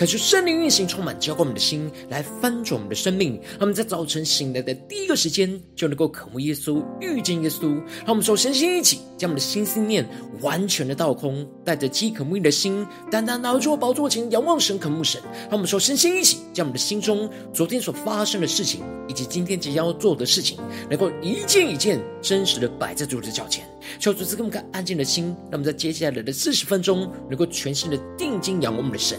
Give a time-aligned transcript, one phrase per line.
[0.00, 3.34] 可是圣灵运行，充满浇灌我们的心，来翻转我们的生命。
[3.34, 7.68] 让我们在早晨醒来的第一个时间，就能够渴慕耶稣，遇见耶稣。
[7.98, 10.08] 让我们首先先一起将我们的心思念
[10.40, 15.20] 完全的倒空，带着饥渴慕义的心，单单来到宝座前仰望神、渴慕神。
[15.42, 20.56] 让我们首先先一起将我们的心中昨天所发生的事情，以及今天即将要做的事情，
[20.88, 23.68] 能够一件一件真实的摆在主的脚前。
[23.98, 29.18] 求主赐给我们个安静的心，让我们在接下来的四十分钟，能够全心的定睛仰望我们的神。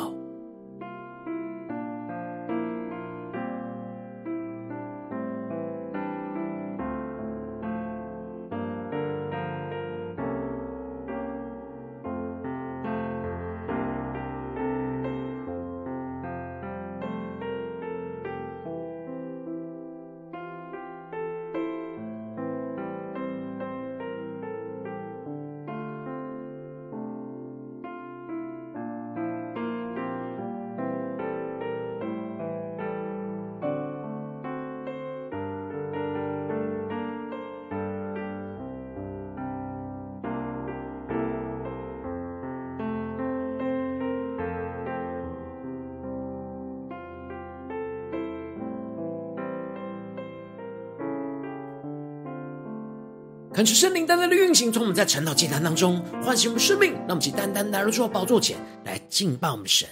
[53.61, 59.87] 感谢圣灵单单的运行，从我们在晨祷祭坛当中唤醒我们生命，让我们起单单来到主的宝座前来敬拜我们神。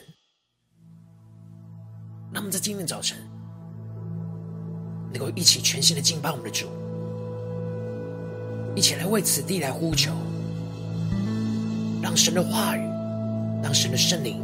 [2.34, 3.16] 那么在今天早晨，
[5.14, 6.66] 能够一起全新的敬拜我们的主，
[8.76, 10.14] 一起来为此地来呼求，
[12.02, 12.82] 让神的话语，
[13.62, 14.44] 让神的圣灵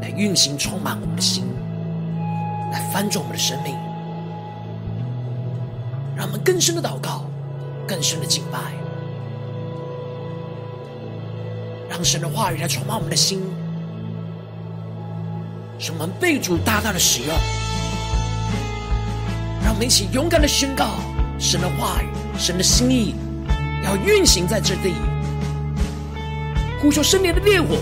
[0.00, 1.44] 来运行，充满我们的心，
[2.72, 3.74] 来翻转我们的生命，
[6.16, 7.27] 让我们更深的祷告。
[7.88, 8.58] 更深的敬拜，
[11.88, 13.42] 让神的话语来充满我们的心，
[15.78, 17.34] 使我们被主大大的使用。
[19.64, 20.96] 让我们一起勇敢的宣告
[21.38, 23.14] 神的话语，神的心意
[23.82, 24.92] 要运行在这地，
[26.82, 27.78] 呼求圣灵的烈火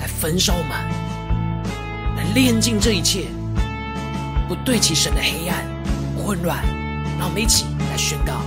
[0.00, 0.70] 来焚烧我们，
[2.16, 3.26] 来炼净这一切
[4.48, 5.64] 不对齐神的黑暗、
[6.18, 6.58] 混乱。
[7.16, 8.42] 让我们一起来宣告。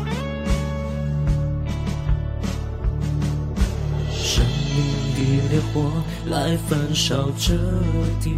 [5.49, 5.91] 烈火
[6.29, 7.53] 来焚烧这
[8.21, 8.33] 地，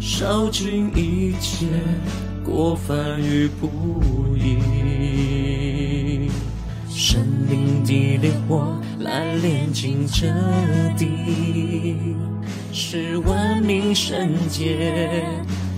[0.00, 1.66] 烧尽一切
[2.44, 4.58] 过犯与不义。
[6.88, 10.26] 生命的烈火来炼净这
[10.96, 12.16] 地，
[12.72, 15.24] 使万民圣洁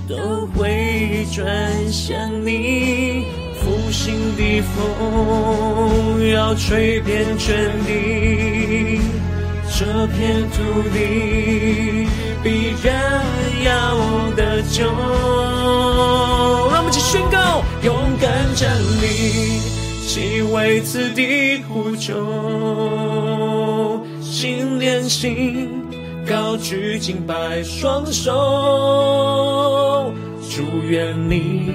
[0.08, 1.46] 都会转
[1.92, 3.26] 向你。
[3.60, 9.00] 复兴的风要吹遍全地。
[9.80, 10.58] 这片土
[10.92, 12.06] 地
[12.42, 13.24] 必然
[13.64, 13.96] 要
[14.36, 14.84] 得救，
[16.70, 19.58] 让我们一起宣告：勇敢站立，
[20.06, 22.12] 齐为此地呼求，
[24.20, 25.70] 心连心，
[26.28, 30.12] 高举敬拜双手，
[30.50, 31.72] 祝愿你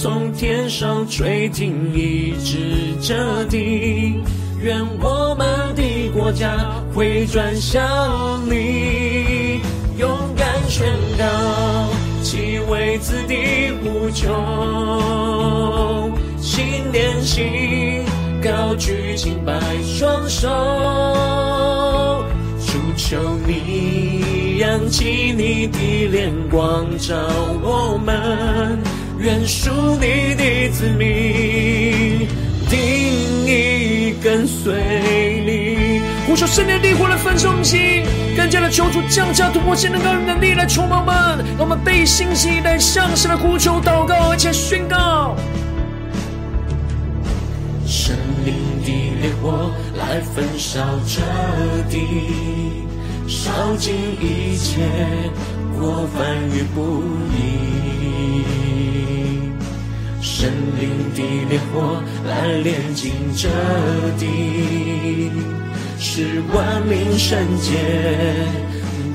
[0.00, 2.56] 从天上垂听，一直
[3.02, 4.22] 这地。
[4.58, 5.82] 愿我们的
[6.18, 6.56] 国家
[6.96, 7.84] 回转向
[8.48, 9.60] 你，
[9.98, 11.24] 勇敢宣告，
[12.22, 14.32] 齐为此地呼求，
[16.40, 16.64] 心
[16.94, 18.02] 连心，
[18.42, 20.48] 高举敬拜双手，
[22.66, 27.14] 主求你扬起你的脸光照
[27.62, 28.78] 我们，
[29.18, 29.70] 愿属
[30.00, 32.26] 你的子民
[32.70, 32.80] 定
[33.46, 34.14] 义。
[34.22, 34.72] 跟随，
[36.26, 38.04] 呼求圣灵的烈火来焚烧我们心，
[38.36, 45.36] 更加的求主降下突破性的高能力来充满我们，让我们被信息来向神的呼求祷告，而且宣告。
[47.86, 48.90] 圣灵的
[49.20, 51.22] 烈火来焚烧这
[51.88, 52.84] 地，
[53.28, 54.82] 烧尽一切
[55.78, 57.04] 过犯与不
[57.36, 57.62] 义。
[60.20, 60.50] 圣
[60.80, 63.48] 灵的烈火来炼净这
[64.18, 65.30] 地，
[65.98, 67.72] 是万民圣洁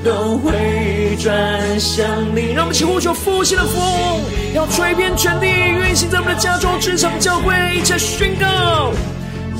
[0.04, 2.52] 都会转向你。
[2.52, 4.20] 让我们起呼求复兴的风，
[4.54, 8.92] 要吹遍全地，运行在我们的家中、职场、教会，一起宣告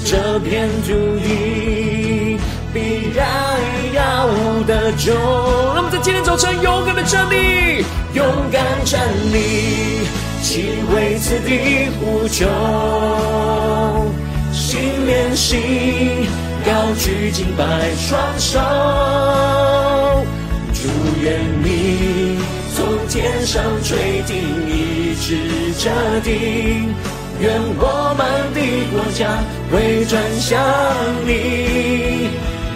[0.05, 2.39] 这片土地
[2.75, 3.27] 必然
[3.95, 4.29] 要
[4.67, 5.15] 得救。
[5.75, 7.85] 让我们在今天早晨勇敢的站立，
[8.15, 9.01] 勇敢站
[9.33, 10.07] 立，
[10.43, 12.47] 齐为此地呼求，
[14.53, 16.27] 心连心，
[16.65, 17.65] 高举敬拜
[17.97, 18.61] 双手，
[20.73, 20.89] 祝
[21.21, 22.39] 愿你
[22.75, 24.37] 从天上垂听，
[24.69, 25.37] 一直
[25.79, 26.31] 这地，
[27.41, 28.25] 愿我们
[28.55, 28.61] 的
[28.93, 29.21] 国家
[29.71, 30.61] 回转向
[31.27, 32.31] 你，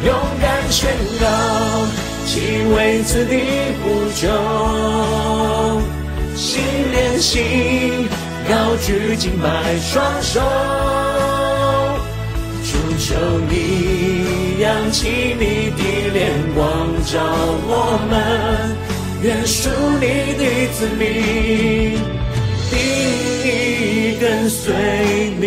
[0.04, 0.90] 勇敢宣
[1.20, 1.24] 告，
[2.26, 2.40] 齐
[2.74, 3.32] 为此地
[3.82, 3.84] 呼
[4.16, 4.26] 求，
[6.34, 6.60] 心
[6.92, 8.08] 连心，
[8.48, 9.46] 高举敬拜
[9.78, 10.40] 双手，
[13.06, 13.14] 求
[13.48, 15.06] 你扬起
[15.38, 16.66] 你的脸光
[17.04, 17.22] 照
[17.68, 18.12] 我们，
[19.22, 19.70] 愿属
[20.00, 20.42] 你的
[20.72, 22.00] 子民
[22.68, 22.74] 定
[23.44, 23.46] 意
[24.20, 24.74] 跟随
[25.40, 25.44] 你。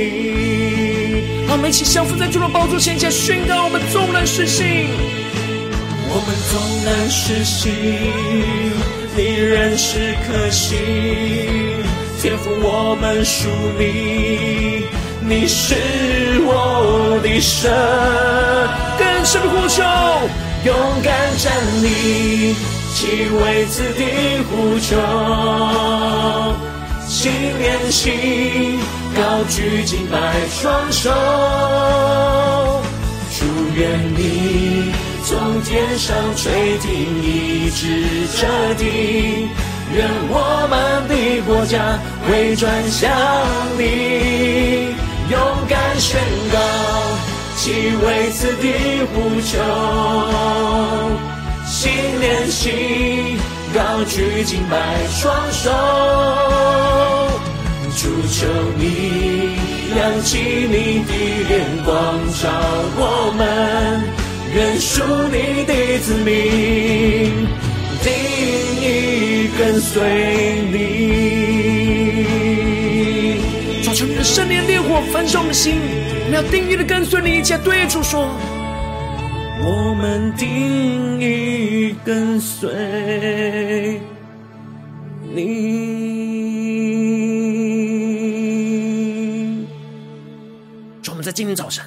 [1.49, 4.87] 好，我们一起相扶在主的宝座前，前宣告我们纵然失信，
[6.07, 7.73] 我们纵然失信，
[9.17, 10.77] 你仍是可信。
[12.21, 14.85] 天赋，我们属你，
[15.21, 15.75] 你是
[16.45, 17.71] 我的神。
[18.97, 19.83] 更深的呼求，
[20.65, 21.51] 勇敢站
[21.83, 22.55] 立，
[22.93, 24.03] 齐为此地
[24.49, 24.97] 呼求，
[27.07, 28.79] 心连心，
[29.15, 30.17] 高举敬拜
[30.49, 31.09] 双手，
[33.37, 33.45] 祝
[33.75, 34.93] 愿你
[35.25, 36.89] 从天上垂听，
[37.23, 39.49] 医治这地。
[39.91, 41.13] 愿我们的
[41.47, 43.09] 国家回转向
[43.75, 44.78] 你，
[45.29, 46.19] 勇敢宣
[46.51, 46.57] 告，
[47.55, 47.71] 齐
[48.03, 48.65] 为此地
[49.13, 49.59] 呼求，
[51.67, 53.37] 心连心，
[53.73, 54.75] 高举敬拜
[55.09, 55.69] 双手，
[57.95, 58.47] 主求
[58.77, 59.55] 你
[59.95, 61.13] 扬起你的
[61.47, 61.53] 脸
[61.85, 61.95] 光
[62.41, 62.49] 照
[62.97, 63.01] 我
[63.37, 63.41] 们，
[64.55, 67.47] 愿属你的子民，
[68.01, 68.11] 定
[68.81, 69.93] 意跟随
[70.71, 71.38] 你，
[74.29, 75.79] 圣灵烈火焚烧我们的心，
[76.25, 78.29] 我们要定义的跟随你，一起对主说：
[79.65, 83.99] 我们定义跟随
[85.33, 85.89] 你。
[91.01, 91.83] 主，我们在今天早晨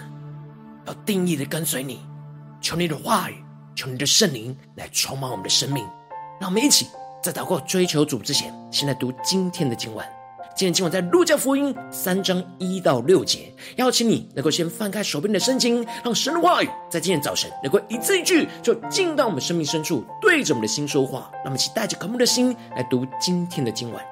[0.88, 2.00] 要定义的跟随你，
[2.60, 3.36] 求你的话语，
[3.76, 5.86] 求你的圣灵来充满我们的生命。
[6.40, 6.88] 让我们一起
[7.22, 10.04] 在祷告追求主之前，先来读今天的经文。
[10.54, 13.52] 今天今晚在路加福音三章一到六节。
[13.76, 21.30] 邀请你能够先翻开手边的圣经，让神的话语在今天早晨能够一字一句就进到我们生命深处，对着我们的心说话。
[21.36, 24.11] 让我们一起带着渴慕的心来读今天的经文。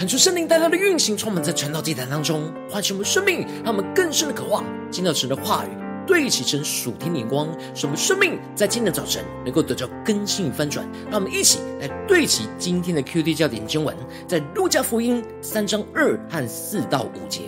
[0.00, 5.68] 喊出圣灵带来的运行，充满在传道祭坛当中，唤醒我们生命，让我们更深的渴望听到神的话语，
[6.06, 10.88] 对齐神属天眼光，使我们生命在今天的早晨能够得到更新与翻转。
[11.10, 13.94] 让我们一起来对齐今天的 QD 焦点经文，
[14.26, 17.42] 在路加福音三章二和四到五节，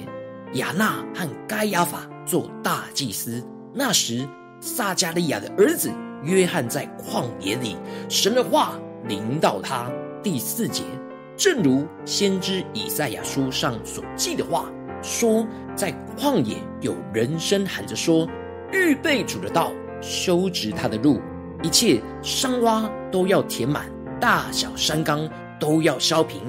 [0.52, 3.42] 亚那和该亚法做大祭司。
[3.72, 4.28] 那时，
[4.60, 5.90] 撒迦利亚的儿子
[6.22, 7.78] 约翰在旷野里，
[8.10, 8.78] 神的话
[9.08, 9.90] 临到他。
[10.22, 10.82] 第四节。
[11.42, 14.70] 正如先知以赛亚书上所记的话
[15.02, 15.44] 说，
[15.74, 18.28] 在旷野有人声喊着说
[18.72, 21.20] ：“预备主的道，修直他的路，
[21.60, 26.40] 一切山洼都要填满，大小山冈都要削平，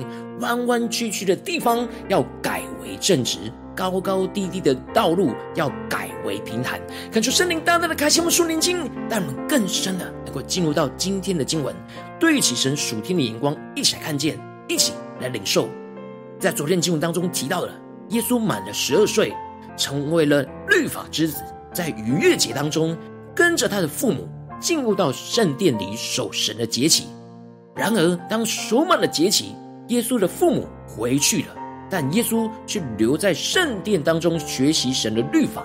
[0.42, 6.80] 弯弯曲曲的地方要改为正直，高高低低的道路要改为平坦。”
[7.12, 8.78] 看出圣灵大大的开启我们属灵经，
[9.10, 11.76] 让我们更深的能够进入到今天的经文，
[12.20, 14.53] 对齐神属天的眼光，一起来看见。
[14.74, 15.70] 一起来领受，
[16.39, 17.72] 在昨天经文当中提到了，
[18.10, 19.32] 耶稣满了十二岁，
[19.77, 22.98] 成为了律法之子，在逾越节当中，
[23.36, 24.27] 跟着他的父母
[24.60, 27.08] 进入到圣殿里守神的节期。
[27.75, 29.56] 然而，当守满了节期，
[29.89, 31.56] 耶稣的父母回去了，
[31.88, 35.63] 但耶稣却留在圣殿当中学习神的律法。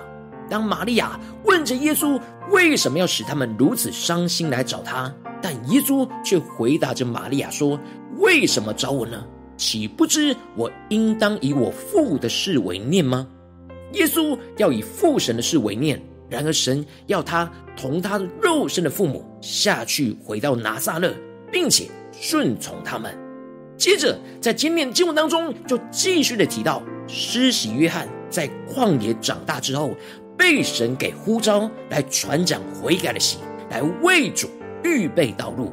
[0.50, 5.10] 当玛利亚问着耶稣为什么要使他们如此伤心来找他，
[5.40, 7.78] 但耶稣却回答着玛利亚说。
[8.16, 9.25] 为什么找我呢？
[9.57, 13.28] 岂不知我应当以我父的事为念吗？
[13.92, 21.14] 耶稣要以父神的事为念，然而神要他同他肉身的父母下去，回到拿撒勒，
[21.52, 23.16] 并且顺从他们。
[23.76, 29.95] 接着在今天经文当中，就继续的提到，施洗约翰在旷野长大之后，
[30.37, 33.38] 被神给呼召来传讲悔改的喜，
[33.71, 34.49] 来为主
[34.85, 35.73] 预备道路。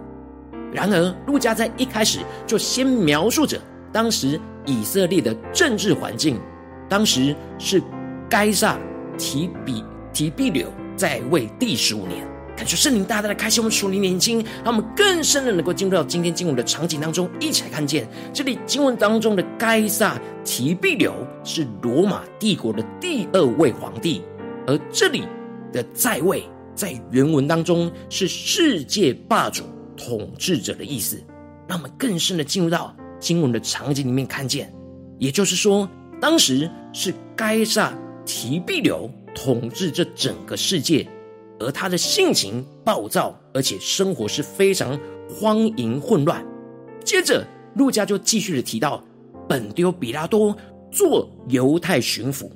[0.71, 3.59] 然而，路加在一开始就先描述着
[3.91, 6.39] 当时以色列的政治环境。
[6.87, 7.81] 当时是
[8.29, 8.77] 该撒
[9.17, 9.83] 提比
[10.13, 12.27] 提比留在位第十五年。
[12.55, 24.21] 感谢圣灵大大的开启我们属灵眼睛，让我们更深的能够进入到今天经文的场景当中，一起来看见这里经文当中的该撒提庇留是罗马帝国的第二位皇帝，
[24.67, 25.23] 而这里
[25.73, 26.43] 的在位
[26.75, 29.63] 在原文当中是世界霸主。
[29.97, 31.17] 统治者的意思，
[31.69, 34.69] 让我们更深的进入到经文的场景里面看见。
[35.17, 35.89] 也就是说，
[36.19, 41.07] 当时是该撒提庇留统治这整个世界，
[41.61, 46.45] 而他的性情暴躁，而且生活是非常荒淫混乱。
[47.05, 49.01] 接着，路加就继续的提到，
[49.47, 50.53] 本丢比拉多
[50.91, 52.51] 做犹太巡抚，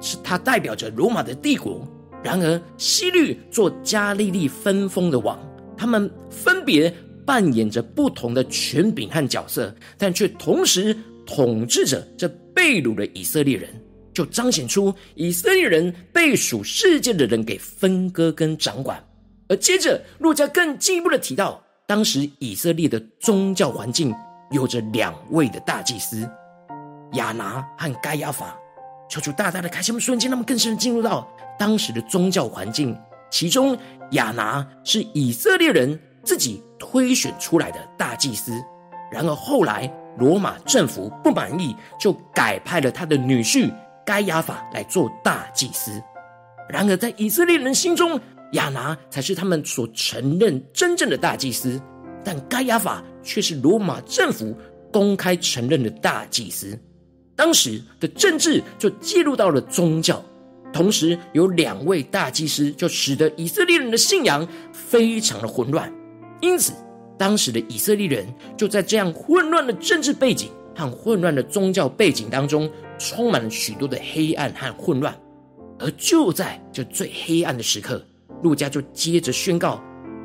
[0.00, 1.86] 是他代表着罗马的帝国；
[2.22, 5.38] 然而，希律做加利利分封的王。
[5.76, 6.92] 他们分别
[7.26, 13.68] 扮演着不同的权柄和角色，但却同时统治着这被掳的以色列人，
[14.14, 19.02] 就彰显出以色列人被属世界的人给分割跟掌管。
[19.48, 24.14] 而接着，路加更进一步的提到，当时以色列的宗教环境
[24.50, 26.28] 有着两位的大祭司
[27.14, 28.56] 亚拿和盖亚法，
[29.10, 31.28] 求主大大的开启我们瞬间，那么更深的进入到
[31.62, 32.92] 当时的宗教环境。
[33.30, 33.78] 其中，
[34.10, 38.60] 亚拿是以色列人自己推选出来的大祭司。
[39.12, 39.88] 然而后来，
[40.18, 43.72] 罗马政府不满意，就改派了他的女婿
[44.04, 46.02] 该亚法来做大祭司。
[46.68, 48.20] 然而，在以色列人心中，
[48.54, 51.80] 亚拿才是他们所承认真正的大祭司，
[52.24, 54.52] 但该亚法却是罗马政府
[54.92, 56.76] 公开承认的大祭司。
[57.36, 60.20] 当时的政治就介入到了宗教。
[60.72, 65.92] 同时有两位大祭司，就使得以色列人的信仰非常的混乱。
[66.40, 66.72] 因此，
[67.18, 68.26] 当时的以色列人
[68.56, 75.14] 就在这样混乱的政治背景和混乱的宗教背景当中，充满了许多的黑暗和混乱。
[75.78, 78.04] 而就在这最黑暗的时刻，
[78.42, 79.82] 路加就接着宣告：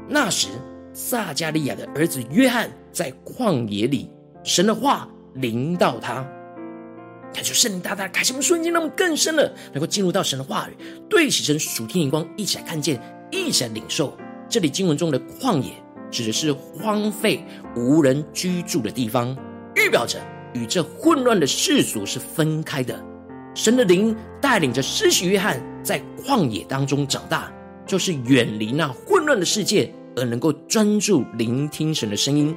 [0.07, 0.47] 那时
[0.93, 4.09] 撒迦利亚的儿子约翰在旷野里，
[4.43, 6.25] 神的话临到他。
[7.33, 10.77] 他就圣灵大大开启我们瞬间，让我们更深了能够进入到神的话语，
[11.09, 12.99] 对起神属天眼光，一起来看见，
[13.31, 14.17] 一起来领受。
[14.49, 15.71] 这里经文中的旷野
[16.09, 17.43] 指的是荒废
[17.75, 19.37] 无人居住的地方，
[19.75, 20.19] 预表着
[20.53, 22.97] 与这混乱的世俗是分开的。
[23.53, 27.51] 神的灵带领着施洗约翰在旷野当中长大，
[27.85, 32.55] 就是远离那混乱的世界，而能够专注聆听神的声音。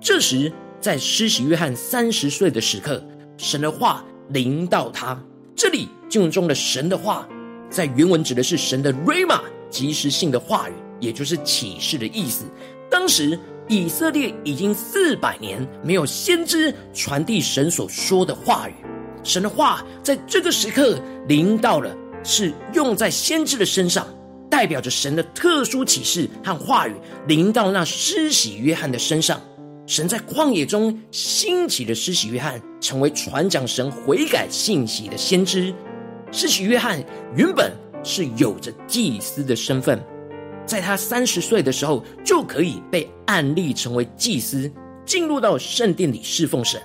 [0.00, 3.02] 这时，在施洗约翰三十岁的时刻，
[3.36, 4.04] 神的话。
[4.30, 5.16] 临到他，
[5.54, 7.28] 这里经文中的神的话，
[7.70, 9.40] 在原文指的是神的 Rhema
[9.70, 12.44] 即时性的话语，也就是启示的意思。
[12.90, 13.38] 当时
[13.68, 18.74] 以色列已经四百年没有先知传递神所说的话语，
[19.22, 24.08] 神的话在这个时刻临到了，是用在先知的身上，
[24.50, 26.94] 代表着神的特殊启示和话语
[27.28, 29.40] 临到那施洗约翰的身上。
[29.86, 35.72] 神在旷野中兴起的施洗约翰，成为传讲神悔改信息的先知。
[36.32, 37.00] 施洗约翰
[37.36, 40.02] 原本是有着祭司的身份。
[40.66, 44.68] 在他三十岁的时候，就可以被按立成为祭司，
[45.04, 46.80] 进入到圣殿里侍奉神。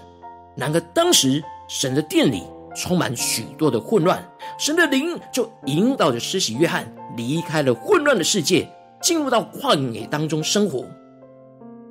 [0.56, 2.44] 然而，当时神的殿里
[2.76, 4.24] 充满许多的混乱，
[4.60, 8.70] 神的灵就引导着施洗约翰离开了混乱的世界，
[9.02, 10.86] 进入到旷野当中生活。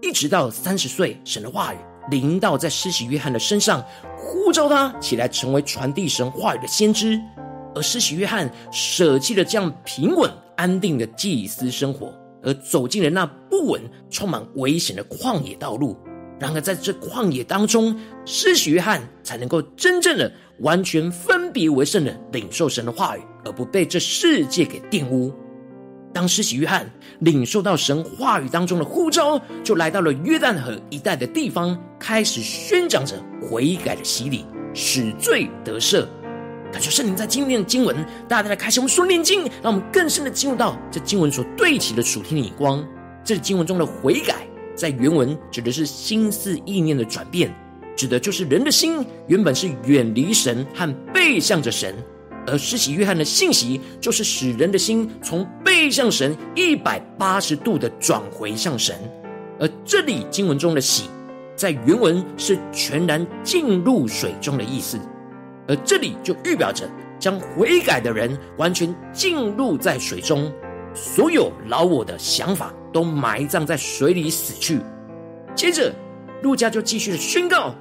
[0.02, 1.76] 一直到三十岁，神的话语
[2.10, 3.84] 临到在施洗约翰的身上，
[4.16, 7.20] 呼召他起来成为传递神话语的先知。
[7.74, 15.96] 而施洗约翰舍弃了这样平稳安定的祭司生活，而走进了那不稳、充满危险的旷野道路。
[16.40, 17.94] 然而，在这旷野当中，
[18.24, 25.32] 施洗约翰才能够真正的、完全分别为圣的领受神的话语，而不被这世界给玷污。
[26.12, 34.44] 当施洗约翰领受到神话语当中的呼召，就来到了约旦河一带的地方，开始宣讲着悔改的洗礼，
[34.74, 36.06] 使罪得赦。
[36.72, 37.96] 感谢圣灵在今天的经文，
[38.28, 42.86] 大家来开启我们说念经，让我们更深的进入到这经文所对齐的属天的眼光。
[43.24, 47.52] 这经文中的悔改，在原文指的是心思意念的转变，
[47.96, 51.94] 指的就是人的心原本是远离神和背向着神，
[52.46, 58.96] 而施洗约翰的信息就是使人的心从背向神一百八十度的转回向神。
[59.58, 61.04] 而这里经文中的洗，
[61.54, 64.98] 在原文是全然进入水中的意思。
[65.68, 70.50] 而这里就预表着将悔改的人完全浸入在水中，
[70.94, 74.80] 所有老我的想法都埋葬在水里死去。
[75.54, 75.94] 接着，
[76.42, 77.74] 路加就继续的宣告，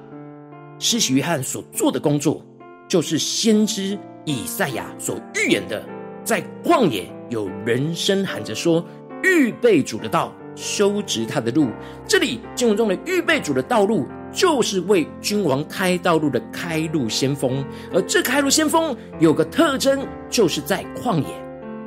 [0.78, 2.44] 施洗约翰所做的工作，
[2.86, 3.98] 就是先知
[4.30, 5.84] 以赛亚所预言的，
[6.24, 8.84] 在旷野有人声喊着说
[9.24, 11.68] ：“预备主的道，修直他的路。”
[12.06, 14.06] 这里经文中的预备主的道路。
[14.32, 21.26] 就是为君王开道路的开路先锋，而这开路先锋有个特征，就是在旷野。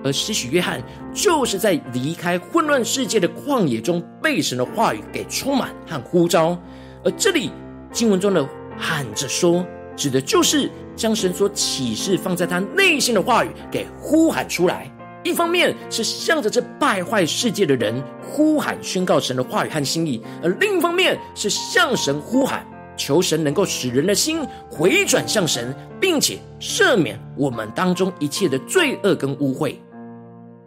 [0.03, 6.62] 而施洗约翰就是在离开混乱世界的旷野中，被神的话语给充满和呼召。
[7.06, 7.49] 而这里
[7.93, 8.45] 经文中的
[8.77, 14.89] 喊着说，指的就是将神所启示放在他内心的话语给呼喊出来。
[15.23, 22.65] 一方面是向着这败坏世界的人呼喊宣告神的话语和心意，而另一方面是向神呼喊，
[22.97, 29.75] 求神能够使人的心回转向神，并且赦免我们当中一切的罪恶跟污秽。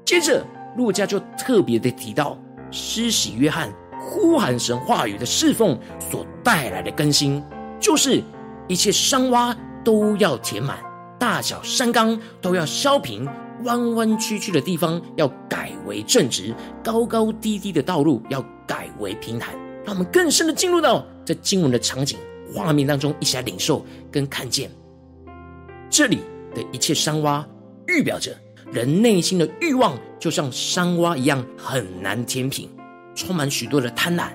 [0.07, 0.43] 接着，
[0.79, 2.39] 路加就特别的提到，
[2.71, 7.43] 施洗约翰呼喊神话语的侍奉所带来的更新，
[7.79, 8.23] 就是
[8.69, 9.55] 一切山洼
[9.87, 10.81] 都要填满，
[11.17, 13.25] 大小山冈都要削平。
[13.63, 19.55] 弯弯曲曲的地方要改为正直，高高低低的道路要改为平坦。
[19.85, 22.19] 让我们更深的进入到这经文的场景
[22.53, 24.69] 画面当中，一起来领受跟看见。
[25.89, 26.19] 这里
[26.53, 27.45] 的一切山洼，
[27.87, 28.37] 预表着
[28.73, 32.69] 人内心的欲望，就像山洼一样很难填平，
[33.15, 34.31] 充满许多的贪婪。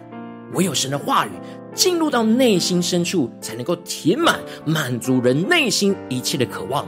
[0.54, 1.32] 唯有神的话语
[1.74, 6.86] 进入到内心深处，才能够填满满足人内心一切的渴望。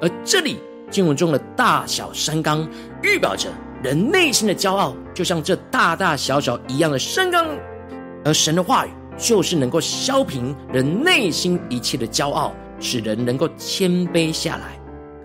[0.00, 0.58] 而这里。
[0.90, 2.68] 经文中的大小山冈，
[3.02, 3.48] 预表着
[3.82, 7.46] 人内心的骄傲，就像这大大小小一样的山冈。
[8.26, 14.78] 而神的话语，就是能够削平人内心一切的骄傲，使人能够谦卑下来。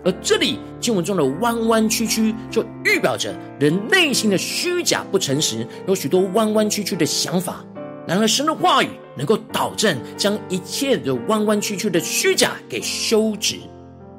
[0.06, 7.62] 而这里经文中的弯弯曲曲，就预表着人内心的虚假不诚实，有许多弯弯曲曲的想法。
[8.08, 13.58] 然而神的话语能够导正，将一切的弯弯曲曲的虚假给修直。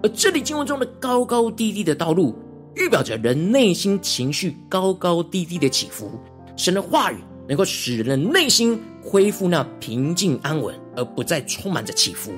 [0.04, 2.36] 而这里经文中的高高低低的道路，
[2.76, 6.12] 预表着人内心情绪高高低低的起伏。
[6.56, 12.32] 神的话语能够使人内心恢复那平静安稳，而不再充满着起伏。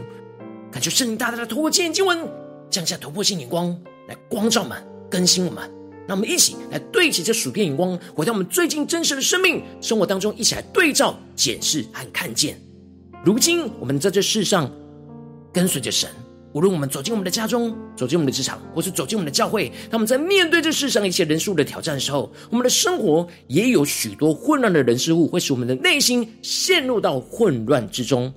[0.71, 2.25] 感谢圣灵大大的透过今天经文，
[2.69, 5.80] 降下突破性眼光来光照我们、更新我们。
[6.07, 12.59] 让我们一起来对齐这属天眼光，回到我们最近真实的生命生活当中，一起来对照、检视和看见。
[13.23, 14.69] 如今我们在这世上
[15.53, 16.09] 跟随着神。
[16.53, 28.33] 无论我们走进我们的家中，走进我们的职场，或是走进我们的教会，当我们在面对这世上一些人数的挑战的时候，我们的生活也有许多混乱的人事物，会使我们的内心陷入到混乱之中。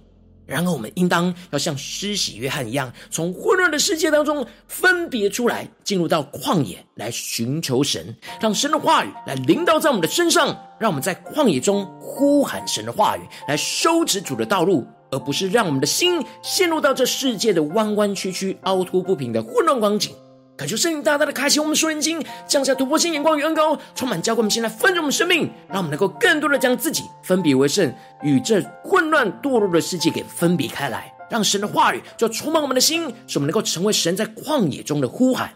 [0.47, 20.15] 然而，我们应当要像施洗约翰一样，从混乱的世界当中分别出来，进入到旷野来寻求神，让神的话语来临到在我们的身上，让我们在旷野中呼喊神的话语，来收止主的道路，而不是让我们的心陷入到这世界的弯弯曲曲、凹凸不平的混乱光景。
[20.57, 35.51] 感谢圣灵大大的开启我们属灵经，降下突破性眼光与恩膏，充满浇灌我们心来分盛我们生命，让我们能够更多的将自己分别为圣，与这混乱堕落的世界给分别开来，让神的话语就充满我们的心，使我们能够成为神在旷野中的呼喊。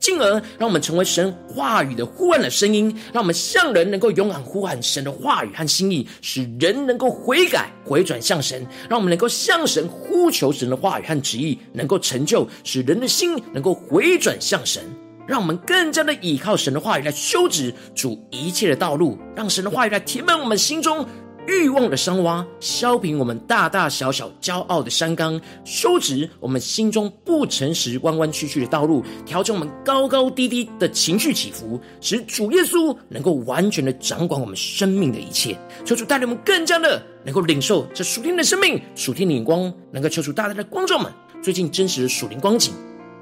[0.00, 8.64] 进而让我们成为神话语的呼唤的声音，让我们向人能够勇敢呼喊神的话语和心意，使人能够悔改回转向神。
[8.88, 14.82] 让我们能够向神呼求神的话语和旨意，能够成就，使人的心能够回转向神。
[15.26, 21.06] 让我们更加的依靠神的话语来修直主一切的道路，让神的话语来填满我们心中。
[21.48, 35.58] 欲望的伤洼，削平我们大大小小骄傲的山冈，修直我们心中不诚实、弯弯曲曲的道路，调整我们高高低低的情绪起伏，使主耶稣能够完全的掌管我们生命的一切。
[35.86, 41.10] 求主带领我们更加的能够领受这属天的生命、属天的眼光，能够求主大大的光照们
[41.42, 42.74] 最近真实的属灵光景。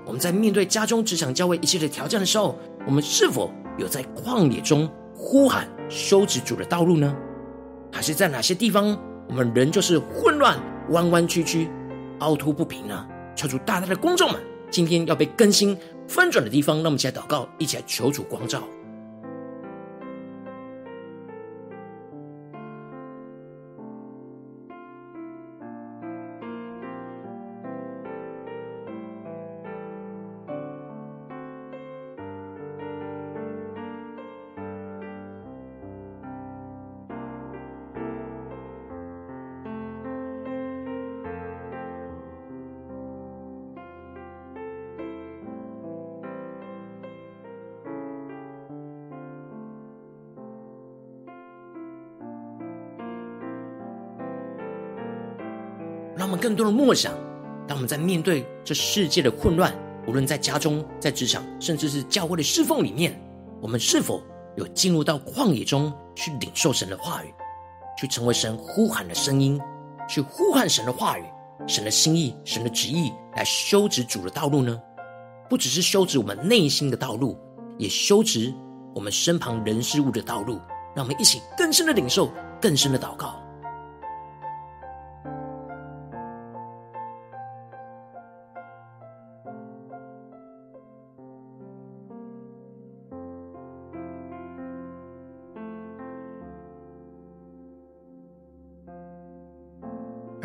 [0.04, 2.58] 我们在面对家中、职场、教会一切的挑战的时候，
[2.88, 7.16] 我们是否有在旷野中呼喊修直主的道路呢？
[7.96, 8.94] 还是在哪些地方，
[9.26, 11.66] 我们人就是混乱、弯弯曲曲、
[12.18, 13.06] 凹凸不平呢？
[13.34, 14.38] 求主大大的公众们，
[14.70, 15.74] 今天要被更新
[16.06, 18.62] 翻转的地方，让我们一起来祷告，一起来求主光照。
[56.46, 57.12] 更多的默想，
[57.66, 59.74] 当我们在面对这世界的混乱，
[60.06, 63.20] 无论在家中、在职场，甚至是教会的侍奉里面，
[63.60, 64.22] 我们是否
[64.56, 67.34] 有进入到旷野中去领受神的话语，
[67.98, 69.60] 去成为神呼喊的声音，
[70.08, 71.24] 去呼喊神的话语、
[71.66, 74.80] 神的心意、神的旨意，来修直主的道路呢？
[75.50, 77.36] 不只是修直我们内心的道路，
[77.76, 78.54] 也修直
[78.94, 80.60] 我们身旁人事物的道路。
[80.94, 82.30] 让我们一起更深的领受，
[82.62, 83.34] 更深的祷告。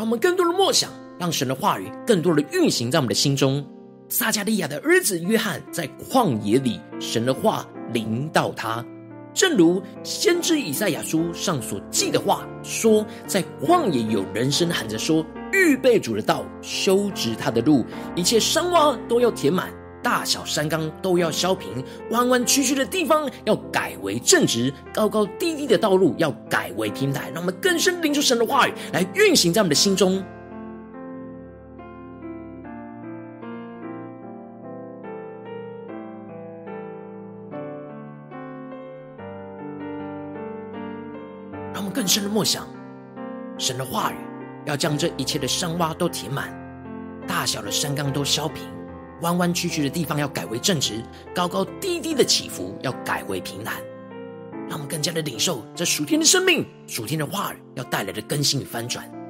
[0.02, 3.64] 让我们更多的默想，让神的话语更多的运行在我们的心中。
[4.10, 8.84] 撒迦利亚的儿子约翰在旷野里，神的话临到他，
[9.32, 17.86] 正如先知以赛亚书上所记的话说：“在旷野有人声喊着说，预备主的道，修直他的路，
[18.16, 19.72] 一切山洼都要填满。”
[20.04, 27.32] 大小山冈都要削平，弯弯曲曲的地方要改为正直，高高低低的道路要改为平坦。
[27.34, 30.24] 让我们更深领受神的话语来运行在我们的心中。
[41.74, 42.68] 让我们更深的默想
[43.58, 44.16] 神的话语，
[44.66, 46.52] 要将这一切的山洼都填满，
[47.28, 48.81] 大小的山冈都削平。
[49.22, 51.04] 弯弯曲曲的地方要改为正直，
[51.34, 53.82] 高高低低的起伏要改为平坦，
[54.68, 59.21] 让我们更加的领受这属天的生命、属天的话语要带来的更新与翻转。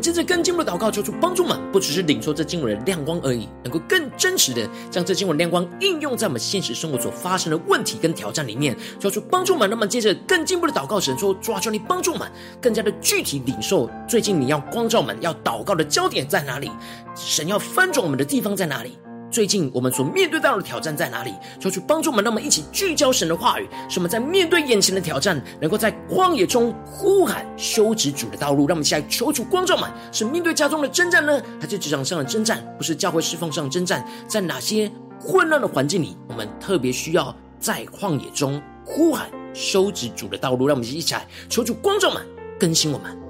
[0.00, 8.76] 接着更进一步的祷告，求主帮助们，不只是领受这经文的亮光而已，能够更真实的将这经文亮光应用在我们现实生活所发生的问题跟挑战里面。
[8.98, 12.30] 求主帮助们，那么接着更进一步的祷告，神说：抓住，你帮助们，
[12.60, 16.70] 更加的具体领受最近你要光照们要祷告的焦点在哪里？
[17.14, 18.98] 神要翻转我们的地方在哪里？
[19.34, 21.34] 最近我们所面对到的挑战在哪里？
[21.58, 28.68] 求主帮助我们，让我们一起聚焦神的话语，使我们在面对眼前的挑战，能够在旷野中呼喊修直主的道路。
[28.68, 32.64] 让我们一起来求主光照们，是面对家中的征战呢，还是职场上的征战？
[32.78, 34.06] 不是教会侍奉上的征战？
[34.28, 40.68] 在哪些混乱的环境里，我们特别需要在旷野中呼喊修直主的道路？
[40.68, 42.24] 让我们一起来求主光照们，
[42.56, 43.23] 更新我们。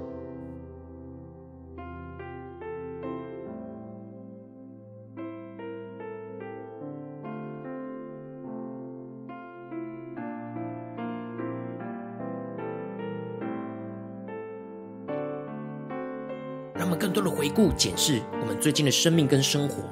[17.45, 19.83] 回顾检视我们最近的生命跟生活。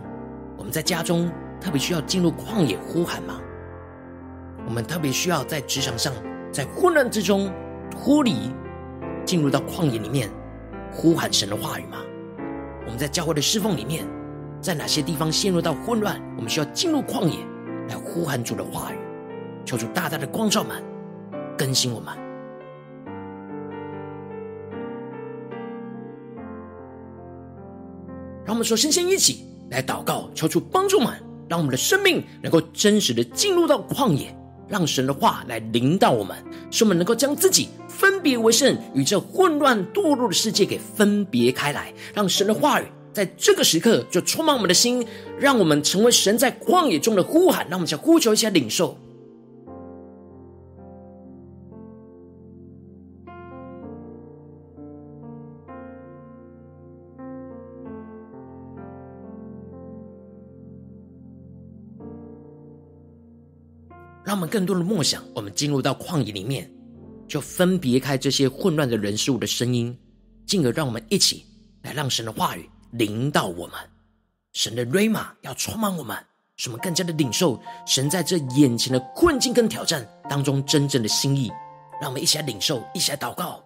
[0.57, 3.39] 我们在家中特别需要进入旷野呼喊吗？
[4.65, 6.11] 我们特别需要在职场上，
[6.51, 7.53] 在混乱之中
[7.91, 8.51] 脱离，
[9.23, 10.31] 进入到旷野里面
[10.91, 11.99] 呼喊神的话语吗？
[12.85, 14.03] 我们在教会的侍奉里面，
[14.59, 16.19] 在哪些地方陷入到混乱？
[16.35, 17.37] 我们需要进入旷野
[17.87, 18.97] 来呼喊主的话语，
[19.63, 20.83] 求主大大的光照们，
[21.55, 22.22] 更新我们。
[28.45, 31.13] 让我们说先先一起来祷告，求主帮助我们，
[31.47, 34.35] 让我们的生命能够真实的进入到旷野，
[34.67, 36.35] 让神的话来领导我们，
[36.69, 45.05] 使我们能够将自己分别为圣，与这混乱堕落的世界给分别开来，让神的话语在这个时刻就充满我们的心，
[45.39, 48.97] 让我们成为神在旷野中的呼喊，让我们想呼求一下领受。
[64.33, 66.67] 他们更多的梦想，我们进入到旷野里面，
[67.27, 69.95] 就分别开这些混乱的人事物的声音，
[70.47, 71.45] 进而让我们一起
[71.83, 73.75] 来让神的话语领到我们。
[74.53, 76.17] 神的瑞玛要充满我们，
[76.57, 81.51] 使我们更加的领受神在这眼前的困境跟挑战当中真正的心意。
[82.01, 83.62] 让我们一起来领受，一起来祷告。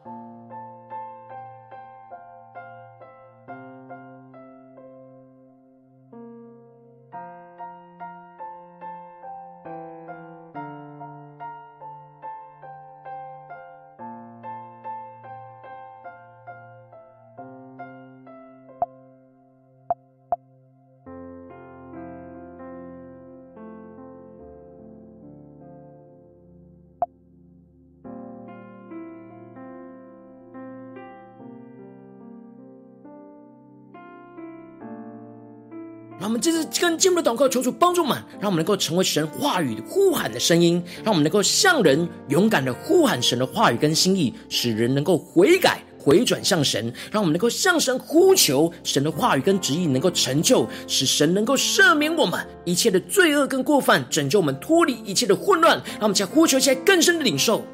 [36.27, 55.81] 我们这次更进一步的祷告，求主帮助我们，让我们能够成为神话语呼喊的声音，让我们能够向人勇敢的呼喊神的话语跟心意，使人能够悔改回转向神，让我们能够向神呼求神的话语跟旨意能够成就，使神能够赦免我们一切的罪恶跟过犯，拯救我们脱离一切的混乱。
[55.93, 57.65] 让我们再呼求起来更深的领受。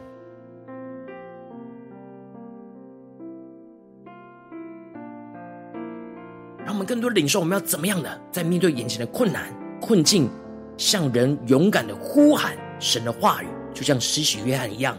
[7.03, 10.29] 多领受，我们要怎么样的在面对眼前的困难困境，
[10.77, 14.97] 向人勇敢的呼喊神的话语，就像施洗约翰一样。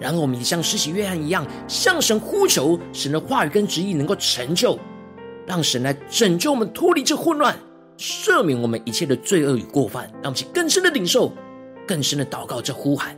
[0.00, 4.76] 然后我们也像施洗约翰一样，向神呼求神的话语跟旨意能够成就，
[5.46, 7.56] 让神来拯救我们脱离这混乱，
[7.96, 11.32] 赦免我们一切的罪恶与过犯，让我们更深的领受，
[11.86, 13.16] 更深的祷告这呼喊。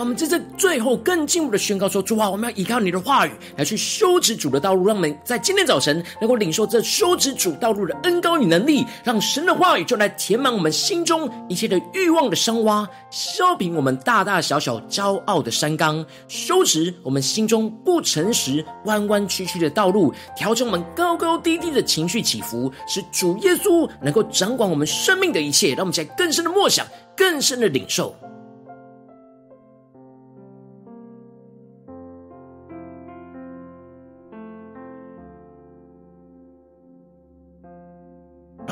[0.00, 4.86] 我们在这最后更进一步的宣告说：主啊，我们要依靠你的话语来去修直主的道路。
[4.86, 25.74] 让我们在今天早晨能够领受这修直主道路的恩膏与能力，让神的话语就来填满我们心中一切的欲望的伤洼，削平我们大大小小骄傲的山冈，修直我们心中不诚实弯弯曲曲的道路，调整我们高高低低的情绪起伏，使主耶稣能够掌管我们生命的一切。
[25.74, 28.14] 让我们在更深的默想，更深的领受。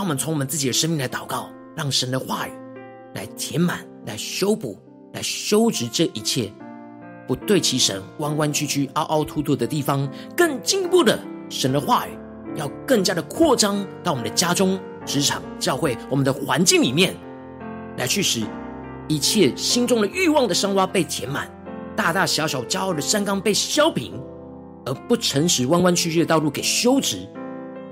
[0.09, 2.53] 我们从我们自己的生命来祷告，让神的话语
[3.15, 4.81] 来填满、来修补、
[5.13, 6.51] 来修直这一切
[7.27, 10.11] 不对齐神、弯弯曲曲、凹凹凸凸的地方。
[10.35, 11.19] 更进一步的，
[11.51, 12.13] 神的话语
[12.57, 17.15] 要更加的扩张到我们的家中、职场、教会、我们的环境里面，
[17.99, 18.41] 来去使
[19.09, 21.51] 一切心中的欲望的山洼被填满，
[21.95, 24.19] 大大小小骄傲的山冈被削平，
[24.87, 27.29] 而不诚实、弯弯曲曲的道路给修直，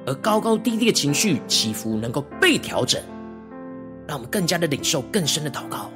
[0.06, 3.02] 而高高低低的情绪起伏能够被调整。
[4.06, 5.90] 让我们更加的领受更深的祷告。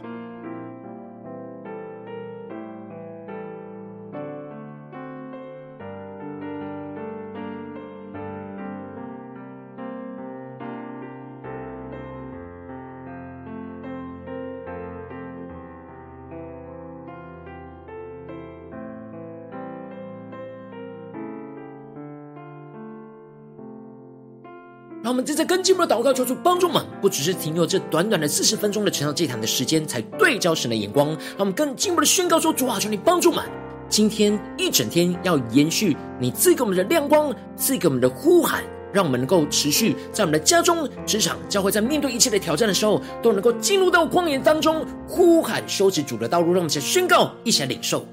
[25.24, 31.08] 正在跟进我们的祷告，求主帮助我们，不只是停留这短短的四十分钟的晨祷祭坛的时间，才对焦神的眼光。
[31.08, 33.44] 让我们更进一步的宣告说：主啊，求你帮助我们，
[33.88, 46.52] 今天一整天要延续你赐给我们的亮光，赐给我们的呼喊，让我们能够持续在我们的家中、职场、教会，在面对一切的挑战的时候，都能够进入到旷野当中，呼喊修直主的道路。
[46.52, 48.06] 让我们一起宣告，一起来领受。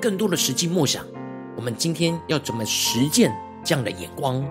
[0.00, 1.04] 更多的实际梦想，
[1.56, 3.30] 我们今天要怎么实践
[3.62, 4.42] 这样的眼光？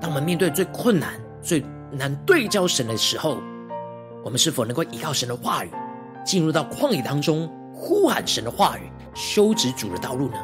[0.00, 3.40] 当我们面对最困难、最难对焦神的时候，
[4.24, 5.70] 我们是否能够依靠神的话语，
[6.24, 10.38] 进入到旷野当中，呼喊神的话语，修直主的道路呢？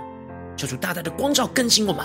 [0.57, 2.05] 求主大大的光照更新我们。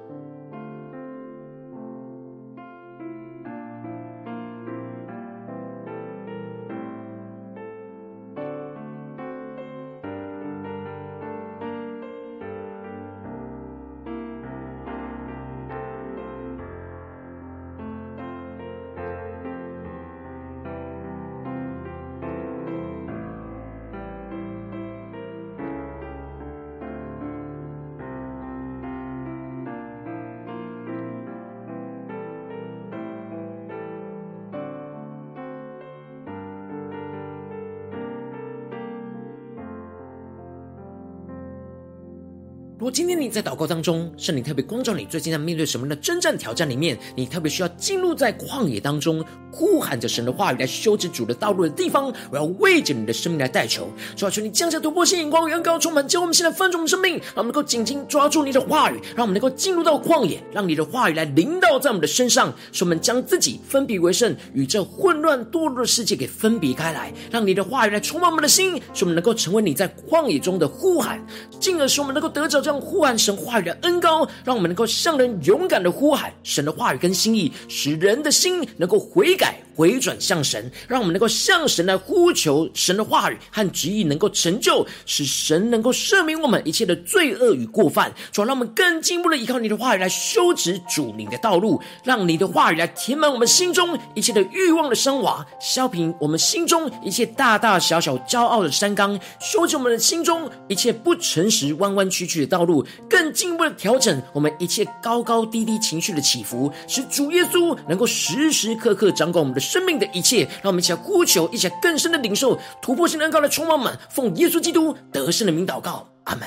[42.91, 71.25] 今天你在祷告当中，圣灵特别光照你，最近在面对什么的征战挑战里面，你特别需要进入在旷野当中，呼喊着神的话语来修直主的道路的地方，我要为着你的生命来代求，主要求你降下突破性眼光，远高充满，将我们现在翻转我们生命，让我们能够紧紧抓住你的话语，让我们能够进入到旷野，让你的话语来临到在我们的身上，使我们将自己分别为圣，与这混乱堕落的世界给分别开来，让你的话语来充满我们的心，使我们能够成为你在旷野中的呼喊，
[71.59, 72.71] 进而使我们能够得着这。
[72.71, 79.61] 样呼喊神话语的恩膏，让我们能够向人勇敢的呼喊神的话语跟心意，使人的心能够悔改。
[79.73, 88.13] 回转向神，让我们能够向神来呼求神的话语和旨意能够成就，使神能够赦免我们一切的罪恶与过犯。
[88.31, 102.70] 从而，让我们更进一步的依靠你的话语来修直主你的道路，让你的话语来填满我们心中一切的欲望的升华，削平我们心中一切大大小小骄傲的山冈，修直我们的心中一切不诚实弯弯曲曲的道路，
[103.09, 109.59] 更进一步的调整我们一切高高低低情绪的起伏，使主耶稣能够时时刻刻掌管我们的。
[109.71, 116.45] 生命的一切，让我们一起来呼求，一起来更深的领受突破性的恩膏的充满满，奉耶稣基督得胜的名祷告，阿门。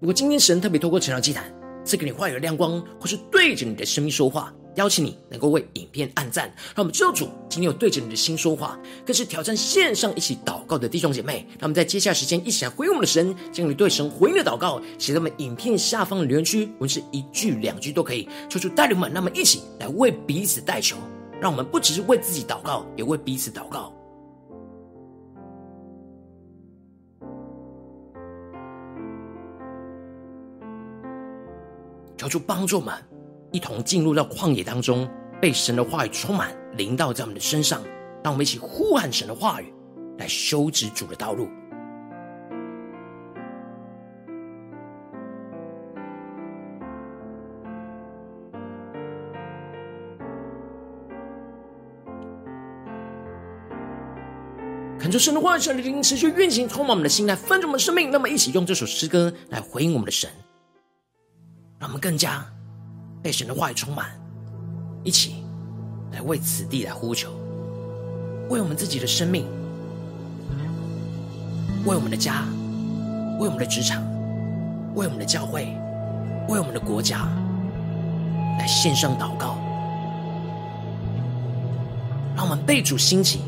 [0.00, 1.50] 如果今天神特别透过成长祭坛
[1.82, 11.44] 赐给你话语的亮光，或是对着你的生命说话，邀请你能够为影片按赞，让我们知道主今天有对着你的心说话，更是挑战线上一起祷告的弟兄姐妹。
[11.58, 20.96] 让我们在接下来时间一起来回应我们的神，将你对神回应的祷告写在我们影片下方的留言区，文字一句两句都可以，求主带领我们，让我们一起来为彼此代求。
[21.40, 23.92] 让我们不只是为自己祷告，也为彼此祷告。
[32.16, 32.94] 求主帮助我们，
[33.50, 35.08] 一同进入到旷野当中，
[35.40, 37.82] 被神的话语充满，临到在我们的身上。
[38.22, 39.72] 让我们一起呼喊神的话语，
[40.18, 41.48] 来修直主的道路。
[54.98, 58.10] 恳求神的话语，神的灵持续运行，充满我们的心，来分足我们生命。
[58.10, 60.28] 那么，一起用这首诗歌来回应我们的神，
[61.78, 62.44] 让我们更加。
[63.22, 64.06] 被神的话语充满，
[65.02, 65.44] 一起
[66.12, 67.30] 来为此地来呼求，
[68.48, 69.46] 为我们自己的生命，
[71.84, 72.44] 为我们的家，
[73.38, 74.02] 为我们的职场，
[74.94, 75.66] 为我们的教会，
[76.48, 77.28] 为我们的国家，
[78.58, 79.58] 来献上祷告。
[82.36, 83.40] 让我们被主兴起，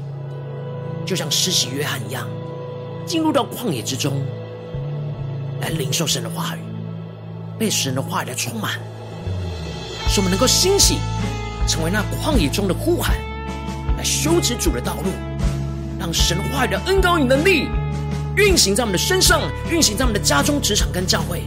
[1.06, 2.26] 就像施洗约翰一样，
[3.06, 4.20] 进入到旷野之中，
[5.60, 6.60] 来领受神的话语，
[7.56, 8.80] 被神的话语来充满，
[10.12, 10.98] 使我们能够兴起，
[11.68, 13.16] 成为那旷野中的呼喊，
[13.96, 15.10] 来修直主的道路，
[16.00, 17.68] 让神话语的恩膏与能力
[18.36, 19.40] 运行在我们的身上，
[19.70, 21.44] 运行在我们的家中、职场跟教会，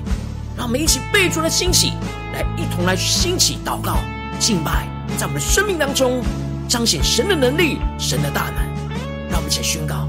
[0.55, 1.91] 让我们一起被主的兴起，
[2.31, 3.97] 来一同来兴起祷告、
[4.39, 4.87] 敬拜，
[5.17, 6.23] 在我们的生命当中。
[6.65, 8.55] 彰显神的能力，神的大能，
[9.29, 10.07] 让我们一起宣告：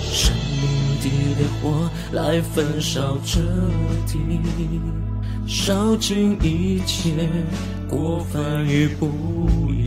[0.00, 3.40] 生命的烈火来焚烧这
[4.06, 4.40] 地，
[5.46, 7.10] 烧尽一切
[7.88, 9.06] 过犯与不
[9.70, 9.86] 义。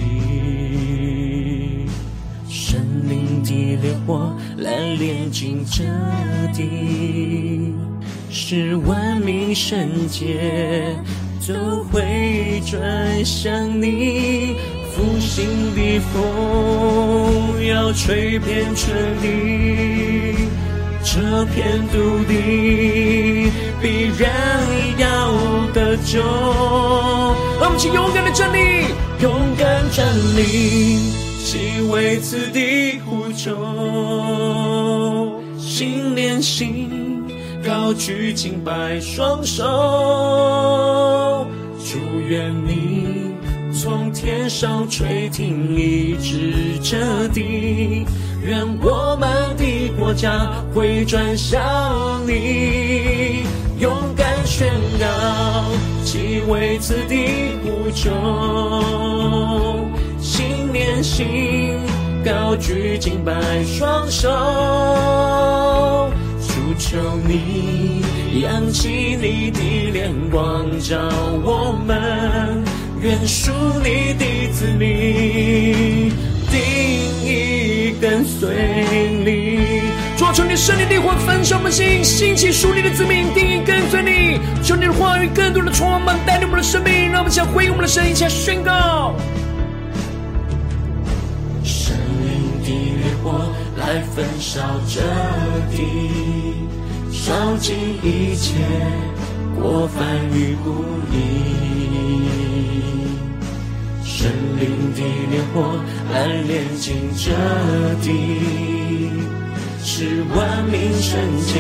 [2.48, 3.52] 生命的
[3.82, 5.84] 烈火来炼尽这
[6.54, 7.74] 地，
[8.30, 10.96] 使万民圣洁。
[11.48, 14.54] 都会转向你，
[14.94, 20.36] 复兴的风要吹遍全地，
[21.12, 23.50] 这片土地
[23.82, 24.30] 必然
[25.00, 25.34] 要
[25.74, 26.20] 得救。
[27.60, 28.86] 让我们一起勇敢的站立，
[29.20, 30.06] 勇敢站
[30.38, 31.00] 立，
[31.44, 33.56] 齐为此地呼求，
[35.58, 36.92] 心连心。
[37.66, 39.64] 高举敬拜双手，
[41.84, 41.98] 祝
[42.28, 43.34] 愿你
[43.74, 48.06] 从天上垂听，医治这地，
[48.42, 51.60] 愿我们的国家回转向
[52.26, 53.44] 你，
[53.80, 54.70] 勇敢宣
[55.00, 55.06] 告，
[56.04, 58.10] 齐为此地呼求，
[60.22, 61.78] 心连心，
[62.24, 63.34] 高举敬拜
[63.64, 64.30] 双手。
[66.82, 68.02] 求你
[68.42, 69.60] 扬起你的
[69.92, 70.98] 脸光照
[71.44, 72.64] 我们，
[73.02, 73.52] 愿属
[73.84, 76.10] 你的子民
[76.50, 76.58] 定
[77.26, 77.59] 意跟
[78.40, 79.82] 随你。
[80.18, 84.40] 主啊，求你圣灵的火焚烧我们心，兴起属你的子民定意跟随你。
[84.62, 89.16] 求你的话语更多的充满带领我们的生命，让我们想回应我们的神，一起来宣告。
[91.64, 95.02] 生命的烈火来焚烧这
[95.76, 96.68] 地。
[97.12, 98.56] 烧尽一切
[99.56, 100.04] 过犯
[100.34, 100.70] 与不
[101.12, 101.79] 义，
[104.60, 105.00] 生命的
[105.32, 105.80] 烈火
[106.14, 107.32] 来炼净这
[108.02, 109.10] 地，
[109.82, 111.54] 是万民圣洁。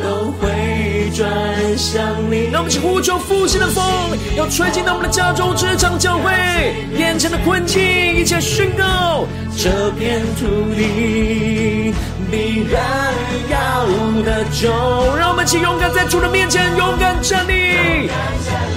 [0.00, 1.28] 都会转
[1.76, 2.00] 向
[2.30, 2.50] 你。
[2.52, 3.84] 让我们一起呼求复兴的风，
[4.36, 6.30] 要吹进到我们的家中、职场、教会，
[6.96, 7.82] 眼前的困境
[8.14, 9.26] 一切宣告。
[9.56, 10.46] 这片土
[10.76, 11.92] 地
[12.30, 12.82] 必然
[13.48, 13.86] 要
[14.22, 14.68] 得救。
[15.16, 18.10] 让我们一起勇敢在主的面前勇敢站立，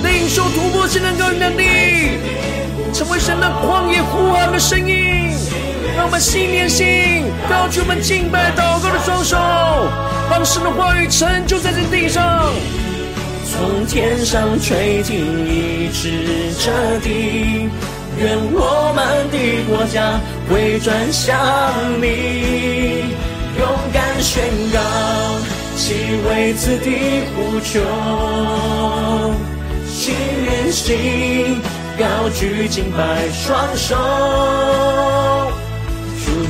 [0.03, 2.17] 领受突破性能够与能力，
[2.93, 5.31] 成为神的旷野呼喊的声音。
[5.95, 9.37] 让我们心连心，高举我们敬拜祷告的双手，
[10.29, 12.51] 让神的话语成就在这地上。
[13.51, 17.69] 从天上垂听，医治这地，
[18.17, 19.37] 愿我们的
[19.69, 20.17] 国家
[20.49, 21.37] 回转向
[22.01, 23.13] 你，
[23.61, 24.43] 勇敢宣
[24.73, 24.79] 告，
[25.77, 25.93] 齐
[26.27, 26.89] 为此地
[27.37, 27.79] 无穷，
[29.87, 31.61] 心连心，
[31.95, 32.03] 高
[32.33, 33.95] 举敬拜双手。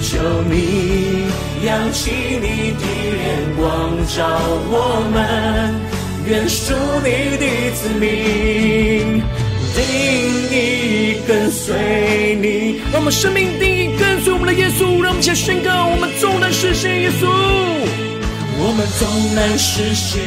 [0.03, 0.17] 求
[0.49, 1.27] 你
[1.63, 2.83] 扬起你的
[3.13, 3.61] 脸光
[4.07, 4.25] 照
[4.71, 4.73] 我
[5.13, 5.15] 们，
[6.25, 7.45] 愿属你的
[7.75, 9.21] 子民
[9.75, 12.81] 定意跟随你。
[12.91, 17.25] 让我们生命定意跟随我们的耶稣，让我们一起宣告：我们纵然实现耶稣，
[18.59, 20.21] 我们纵然实现，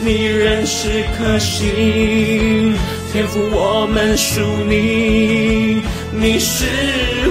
[0.00, 2.76] 你仍是可信。
[3.12, 5.82] 天赋，我们属你，
[6.12, 6.66] 你是。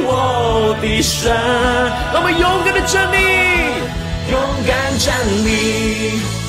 [0.03, 1.31] 我的神，
[2.11, 3.17] 让我们勇敢的站立，
[4.31, 5.49] 勇敢站立，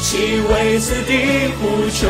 [0.02, 1.12] 齐为此地
[1.60, 1.60] 呼
[1.90, 2.08] 求，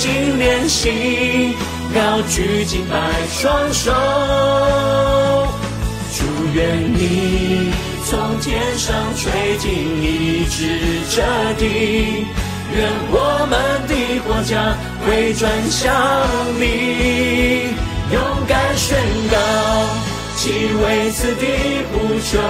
[0.00, 1.54] 心连心，
[1.94, 2.96] 高举敬拜
[3.28, 3.92] 双手，
[6.16, 6.24] 祝
[6.54, 7.70] 愿你
[8.06, 9.70] 从天上垂听，
[10.02, 10.80] 医治
[11.10, 11.20] 这
[11.58, 12.24] 地，
[12.74, 13.92] 愿我们的
[14.26, 14.74] 国家
[15.04, 15.92] 回转向
[16.58, 17.74] 你。
[18.10, 18.96] 勇敢宣
[19.30, 19.36] 告，
[20.34, 20.48] 既
[20.82, 21.44] 为此地
[21.92, 22.40] 无穷，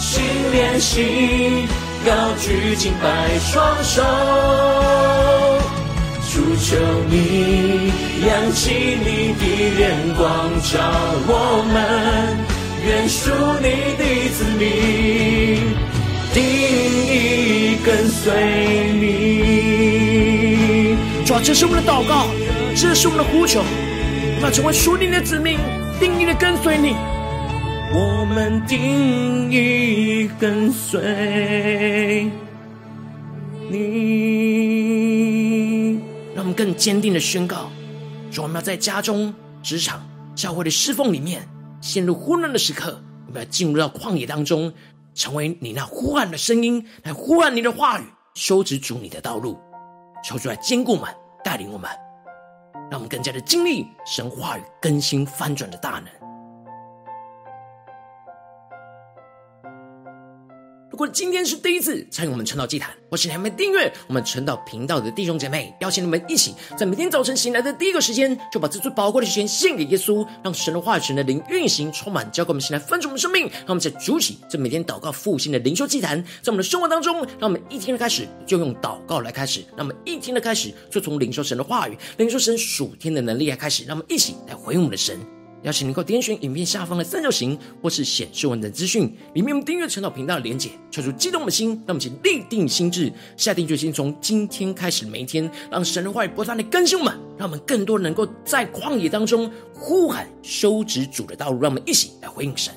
[0.00, 1.68] 心连心，
[2.04, 4.02] 高举敬拜双手，
[6.32, 6.76] 主求
[7.08, 7.92] 你
[8.26, 9.42] 扬起你的
[9.78, 9.80] 脸
[10.16, 10.80] 光照
[11.28, 11.74] 我们，
[12.84, 13.30] 愿属
[13.60, 14.66] 你的子民，
[16.34, 18.24] 定意跟随
[19.00, 19.02] 你。
[21.24, 22.26] 主啊，这是我们的祷告，
[22.74, 23.62] 这是我们的呼求，
[24.40, 25.56] 那成为属你的子民，
[26.00, 26.96] 定意的跟随你。
[27.94, 32.30] 我们定义跟随
[33.70, 33.80] 你，
[36.34, 37.70] 让我们更坚定的宣告：
[38.30, 40.02] 说我们要在家中、职场、
[40.34, 41.46] 教会的侍奉里面，
[41.82, 44.72] 陷入混乱的时刻，我们要进入到旷野当中，
[45.14, 49.58] 成为你那呼喊的声音，来呼喊你的话语，修直主你的道路，
[50.24, 51.14] 求主来坚固我们，
[51.44, 51.90] 带领我们，
[52.90, 56.21] 让我们更加的经历神话语更新翻转的大能。
[60.92, 73.44] 如果今天是第一次参与我们晨祷祭坛，或是你还没订阅我们晨祷频道的弟兄姐妹，邀请你们一起在每天早晨醒来的第一个时间，就把这最宝贵的时间献给耶稣，让神的话语、神的灵运行充满，交给我们醒来分盛我们生命。
[73.44, 85.18] 让我们在主起这每天祷告复兴的灵修祭坛，在我们的生活当中，让我们一天的开始就用祷告来开始，让我们一天的开始就从领受神的话语、领受神属天的能力来开始，让我们一起来回应我们的神。
[85.62, 89.04] 邀请你能够点选影片下方的三角形，或是显示文的资讯，
[89.34, 102.74] 里面我们订阅晨祷频道的连结，敲出激动的心，让我们请立定心智，下定决心，从今天开始每一天，让神的话语不断的更新我们，让我们更多能够在旷野当中呼喊修直主的道路，让我们一起来回应神。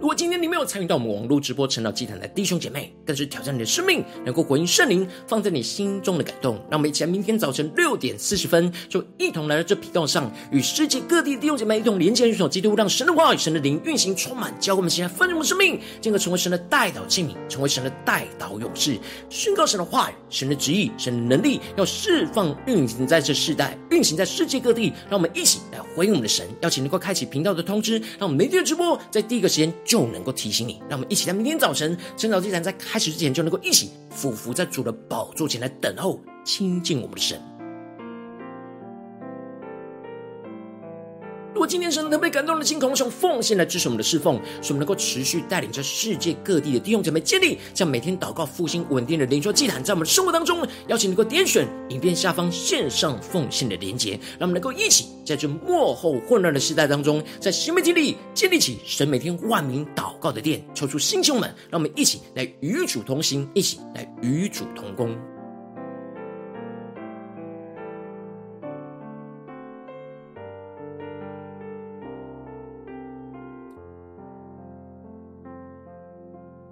[0.00, 6.54] 如果今今天你没有参与到我们网络直播晨祷祭坛的弟兄姐妹，更是挑战你的生命，能够回应圣灵放在你心中的感动。
[6.70, 18.96] 让我们一起来，明天早晨六点四十分，就一同来到这频道上，与世界各地的弟兄姐妹一同连接、运手基督，让神的话语、神的灵运行充满，教我们现在丰盛的生命，进而成为神的代祷器皿，成为神的代祷勇士，
[19.28, 24.92] 宣告神的话语、神的旨意、神的能力，要释放运行在这世代，运行在世界各地。
[25.08, 29.74] 让我们一起来回应我们的神，邀请能够开启频道的通知，让我们每天的直播在第一个时间。
[29.84, 37.49] 就能能够提醒你，让我们一起在明天早晨晨祷祭坛在开始之前，就能够一起俯伏在主的宝座前来等候亲近我们的神。
[41.52, 65.16] 如果今天神能被感动的心，同时用奉献来支持我们的侍奉，使我们能够持续带领着世界各地的弟兄姐妹建立这样每天祷告复兴稳定的灵修祭坛，在我们的生活当中，邀请能够点选影片下方线上奉献的连结，让我们能够一起在这幕后混乱的时代当中，在新媒体里建立起神每天万名祷告的殿，抽出弟兄们，让我们一起来与主同行，一起来与主同工。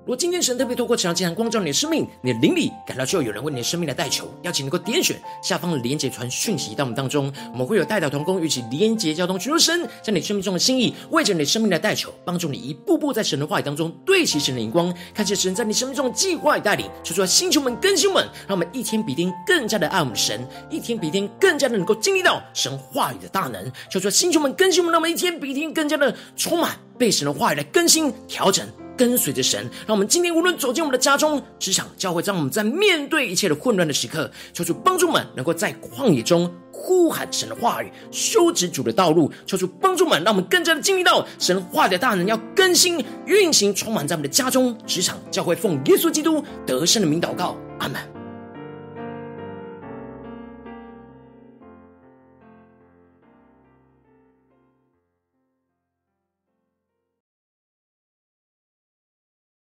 [0.09, 20.41] 如果今天神特别透过这样这样光照你的生命，你的灵里感到就有人为你的生命来代求，邀请能够点选下方的连结传讯息到我们当中，我们会有代祷同工与其连结交通，寻求神在你生命中的心意，为着你生命来代求，帮助你一步步在神的话语当中对齐神的荧光，看见神在你生命中的计划与带领，求主来星球们更新们，让我们一天比一天更加的爱我们神，
[20.71, 28.67] 一天比一天更加的能够经历到神话语的大能，求主来星球们更新们，让我们一天比一天更加的充满被神的话语来更新调整。
[28.99, 39.31] 跟随着神，让我们今天无论走进我们的家中、职场、教会，让我们在面对一切的混乱的时刻，求主帮助们能够在旷野中呼喊神的话语，修直主的道路。
[39.47, 48.18] 求主帮助们，让我们更加的经历到神话的大能，要更新运行，充满在我们的家中、职场、教会，奉耶稣基督得胜的名祷告，阿门。